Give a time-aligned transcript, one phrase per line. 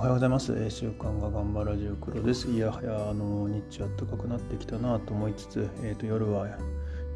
[0.00, 0.54] おはようございます。
[0.56, 2.50] え週刊が頑張らじゅう黒です。
[2.50, 6.48] いやはや、あの日中暖かくなってきたなと思いつつ、えー、と夜は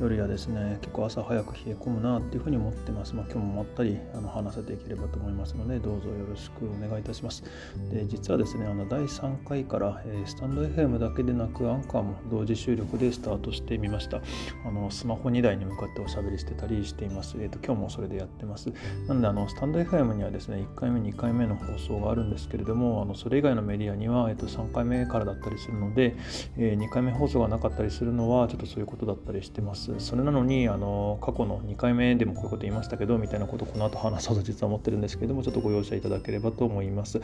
[0.00, 3.14] 夜やですね結構朝早く冷え込むなっていうふうに思ってます。
[3.14, 7.44] まあ、今日もまったりあの話せていければと思いますのでどうぞよろしくお願いいたします。
[7.92, 14.20] で実はですねあの第3回から、えー、スタンド FM だけでなくアンカーも同時収録でスタートしてみました。
[14.66, 17.36] あのスマホ2台に向かっておしゃべりしてたりしています。
[17.38, 18.72] えーと、今日もそれでやってます。
[19.06, 26.16] なのであのスタンド FM にはですね1回目2回目の放送があるんですけれどもあのそれ以外のメディアには、えー、と3回目からだったりするので、
[26.56, 29.83] えー、2回目放送がなかったりするのはちょっとそういうことだったりしてます。
[29.98, 37.20] それなのにあの過去の2回目でもこういうこと言いましたけどみたいなことこの後話そうと実は思ってるんですけれどもちょっとご容赦いただければと思います、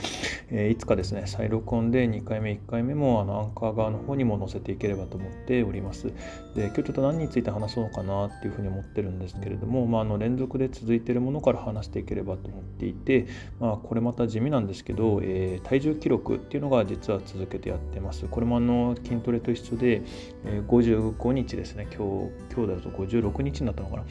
[0.50, 6.12] えー、いつかですね再録音で2回目1回目もあのアンカー側の方にも載せていければと思っております。
[6.54, 13.26] で今日ちょっと何について話そうかなっていうふうに思ってるんですけれども、まあ、あの連続で続いてるものから話していければと思っていて、
[13.60, 18.26] まあ、これまた地味なんですけど、えー、体重記録っていうのが実は続けてやってます。
[18.26, 20.02] これもあの筋トレと一緒で、
[20.44, 24.04] えー、55日ですね今日今日だと56日になったのかな？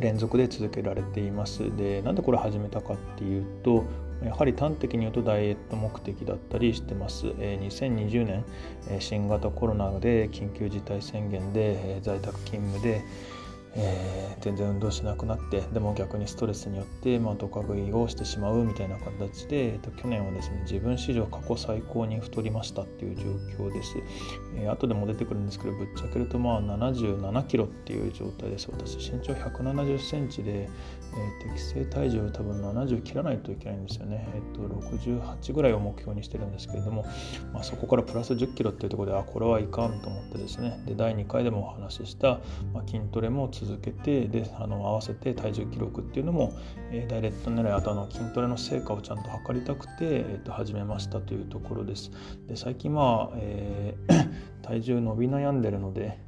[0.00, 3.84] 連続で続けられていますでなんでこれ始めたかっていうと
[4.24, 7.26] やはり端的に言うとダイエット目的だったりしてます。
[7.26, 8.44] 2020年
[8.98, 13.02] 新型コロナで緊急事態宣言で在宅勤務で
[13.74, 23.96] えー、全然運動しなくなってでも逆にストレスによって、まあ、ドカ食いをしてしまうみたいな形で、えー、と去年はですね自分史上過去最高に太りましたっていう状況です、
[24.56, 28.68] えー、後でも出てくるんですけどぶっちゃけるとまあ77キロっていう状態です。
[28.70, 34.28] 私身長170センチで、えー、適正体重多分70切らないといけないんですよね。
[34.34, 34.62] えっ、ー、と
[34.96, 37.04] 68ぐらいを目標にしてるんですけれども、
[37.52, 40.82] まあ、そこからプラス10キロっていうところであこれはいかんと思ってですね。
[40.86, 42.40] で第2回でもお話しした、
[42.72, 46.52] まあ、筋トレも続けてであの合わせて体重記録っていうのも、
[46.92, 52.10] えー、ダイレクト狙いあとあの筋トレの成果をちゃんと測りたくて、えー、と始めましたというところです。
[52.46, 54.28] で最近まあ、えー、
[54.62, 56.18] 体重伸び悩んでるので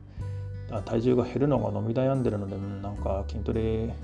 [0.84, 3.94] 体重が減るのが伸び悩んでるのでなんか筋トレ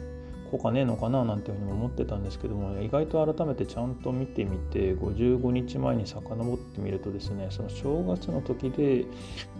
[0.51, 9.05] 効果ねえのかななんていうふうに思ってたんですけども意外と改めてちゃんと見てみて55日前に遡ってみるとですねその正月の時で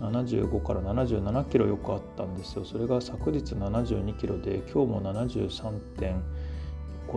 [0.01, 2.65] 75から77キロよくあったんですよ。
[2.65, 6.21] それが昨日72キロで今日も73.5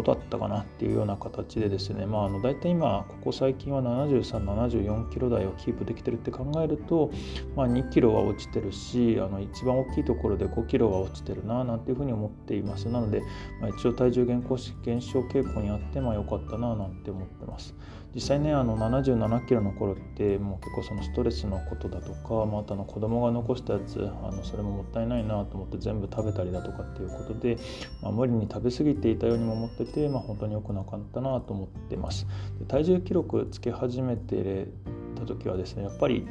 [0.01, 7.11] 5だったかなっていうような形でですね、まあ、あの大体今ここ最近は7374キロ台をキープできてるって考えると、
[7.55, 12.87] まあ、2キロは落ちてるしあの一番大きいところで5キロは落ちてるななんていうふうに思っています。
[12.87, 13.21] なので、
[13.61, 17.75] まあ、一応体重減少減少傾向にあってまあ良かったななんて思ってます。
[18.15, 27.57] 実際ねあの77キロの頃ってもう結構そのストレスのことだとか、まあたの子供が残したやつあのそれももったいないなと思って全部食べたりだとかっていうことで、
[28.01, 32.27] まあ、無理に食べ過ぎていたようにも思ってて、まあ、本当に良くなかったなと思ってます。
[32.59, 34.67] で体重記録つけ始めて
[35.15, 36.27] た時はですねやっぱり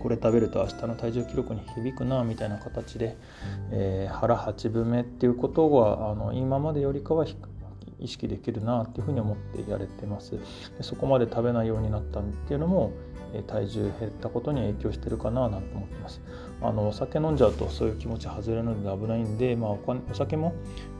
[0.00, 3.16] これ食べると明日の体重記録に響くなみたいな形で、
[3.70, 7.26] えー、腹8分目っていうことはあの今までよりかは
[8.00, 10.38] 意識できるなっていうふうに思ってやれてますで
[10.82, 12.92] そこまで食べないようになったっていうのも
[13.46, 16.20] 体重減ったことに影響してるかななんて思ってます。
[16.62, 19.78] あのお酒飲んじゃうとそういう気持ち外れるので危ないんで、まあ、お
[20.12, 20.52] 酒も、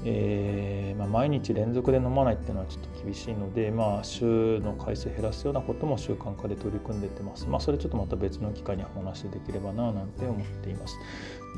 [0.04, 7.46] えー、まあ、毎日連続で飲まないっていうのはちょっと厳しいので、まあ、週の回数減らすようなことも習慣化で取り組んでいってます。
[7.46, 10.96] まあ、それちょっとまた別の機会にお話しできればななんて思っています。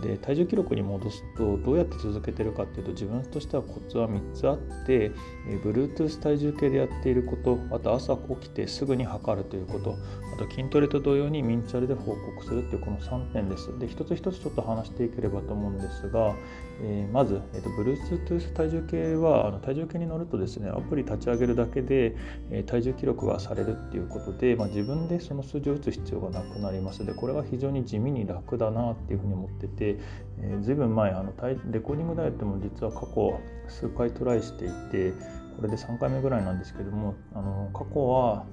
[0.00, 5.12] で体重記録に戻すとどうやって続けてるかっていうと自分としてはコツは3つあって、
[5.48, 9.96] え Bluetooth 体重計でやっていることあと朝起きてすぐに測るということ
[10.34, 13.78] あと筋トレと同様にミンチャルで報告するっていうこの3点です。
[13.78, 16.34] で一つ一つちょっと話していければと思うんですが、
[16.82, 22.16] えー、まず、えーと、Bluetooth 体重計はあの体重計に乗るとですねアプリ立ち上げるだけで、
[22.50, 31.32] えー、体重記録がされるっていうことで、まあ、自分でその数字を打つ必要がなくなりますでこれは非常に地味に楽だなっていうふうに思ってて、えー、ずいぶん前あの
[31.70, 35.12] レコーディングダイエットも実は過去数回トライしていて
[35.56, 38.44] これで3回目ぐらいなんですけどもあの過去は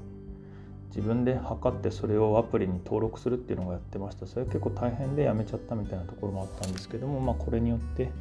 [0.89, 4.25] 自分で測ってそれをアプリに登録するっていうのをやってました。
[4.25, 8.11] それは結構大変でやめちゃったみたいなところもあったんですけども、まあ、これによって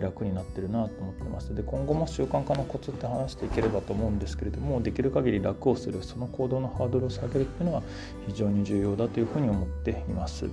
[0.00, 1.54] 楽になってるなと思ってます。
[1.54, 6.02] で今後も習慣化のコツって話していければと思うんですけれどもできる限り楽をする。
[6.02, 7.82] その行動のハードルを下げるっていうのは
[8.26, 10.48] 非常に重要だというふうに思っています。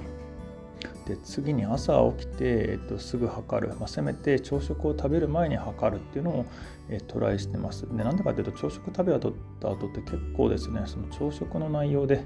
[1.05, 6.45] で次に朝起きて、えっと、すぐ測る、まあ、せめて朝食を食べる前に測るっていうのを、
[6.89, 7.87] えトライしてます。
[7.87, 12.23] でなんでかっていうと朝食食べた後って結構ですねその朝食の内容で、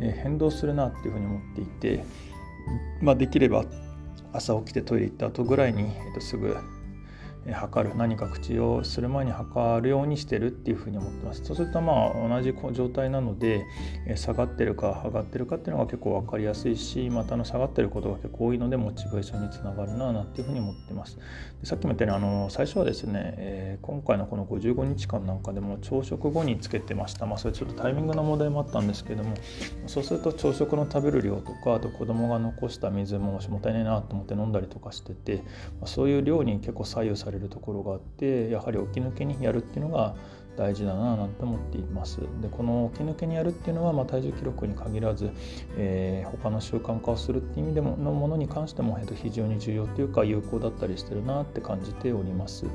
[0.00, 2.04] え変動するなっていうふうに思っていて、
[3.00, 3.64] まあ、できれば
[4.32, 6.56] 朝起きてトイレ行った後ぐらいに、えっと、すぐ
[7.52, 7.96] 測る。
[7.96, 11.44] 何か口をする前に測るようにしてるっていうふうに思ってます。
[11.44, 13.64] そうするとまあ同じ状態なので
[14.16, 21.18] 下がってるか上がってるかっていうのが結構分かりやすいしまたの下がってることが結構多いのでモチベーションにつながるななんていうふうに思ってます。
[21.62, 27.26] さっきも言ったようにあの最初はですね、えー、今回のこの55日間なんかでも朝食後につけてました。
[27.26, 29.34] まあそれちょっとタイミングの問題もあったんですけども
[29.86, 35.42] そうすると朝食の食べる量とかあと子供が残した水ももったいないなと思って飲んだりとかしてて、
[35.84, 40.14] そういう量に結構左右されるところがあってやはり起き抜けにやるっていうのが
[40.56, 42.20] 大事だななんて思っています。
[42.42, 45.30] でこの起き抜けにやるっていうのは、まあ、体重記録に限らず、
[45.76, 52.64] えー、他の習慣化をするっていう意味でものものに関しても、えー、と非常に重要というか有効だったりしてるなって感じております。
[52.64, 52.70] で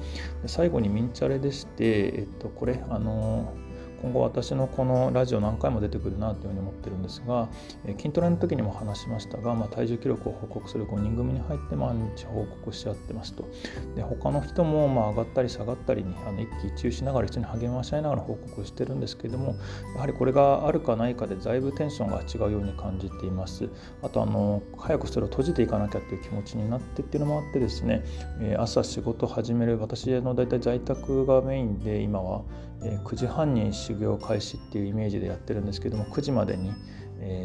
[0.48, 3.65] 最後にミンチャレでして、えっと、これあのー
[4.02, 7.50] 今後私のこのラジオ何回も出てくるなというふうに思ってるんですが、
[7.86, 13.48] え筋トレの時にも話しましたが、まあ、体重記録を報告する5人組に入って毎日報告し合ってますと。
[13.96, 19.56] で他の人もまあ上がったり下がったりにあの一喜一憂しながら一緒に励まし合いながら報告してるんですけども
[19.96, 23.70] やはりこれがあるかないかでだいぶテンションが違うように感じています。
[24.02, 28.04] あとあの早くそれを閉じていかなきゃっていう気持ちになってっていうのもあってですね、
[28.42, 32.44] え朝仕事始める私の大体在宅がメインで今は
[32.82, 36.74] 9時半に修行開始っていうイメージでやってるんですけども9時までに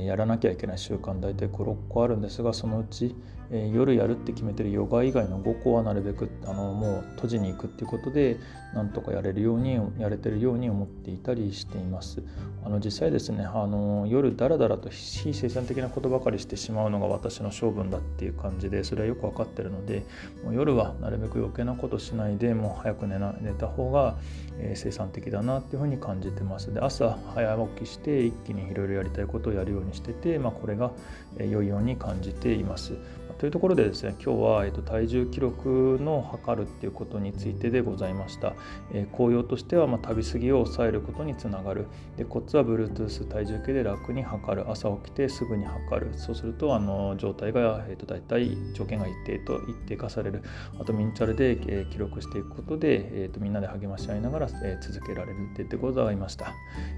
[0.07, 3.15] やらなきゃいけない習慣大体56個あるんですがそのうち
[3.53, 8.39] えー、夜やるって決めてるヨガ以外の5個はなるべくあのもう閉じに行くっていうことで
[8.75, 12.23] なんとかやれるようにやれてるように思っていたりしています。
[12.65, 20.05] あの実際ですねあの夜だらだらと非生産的なことばかりしてしまうのが私の性分だっていう感じでそれはよく分かってるので
[20.45, 24.19] もう夜はなるべく余計なことしないでもう早く寝な寝た方が、
[24.59, 26.73] えー、生産的だなっていうふうに感じてます。
[26.73, 30.93] で朝早起きして一気にいろいろやりたいことをやるようにしてて、まあ、これが
[31.39, 32.93] 良いように感じています。
[33.41, 38.53] というところでですね今日は、えっと、体重記録の測るっていうことについてでございました、
[38.93, 41.87] えー、効用としては、まあ、食べ過ぎを抑えることにつながる。
[42.19, 44.71] でコツは Bluetooth 体重計で楽に測る。
[44.71, 46.13] 朝起きてすぐに測る。
[46.19, 50.43] そうするとあの状態が、えっと、大体条件が一定と一定化される。
[50.79, 56.53] あとミンチャルで、えー、記録していくことで、えっと、みんなで励まし合いながら、えー、続けられるって言ってございました、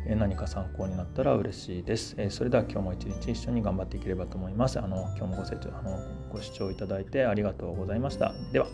[0.08, 4.80] えー、何か参考になったら嬉しいです、えー、それでは今日も一日一緒に頑張っていければと思います。
[4.80, 6.00] あの今日もご清聴あの
[6.32, 8.32] ご視聴いただいてありがとうございました。
[8.52, 8.66] では。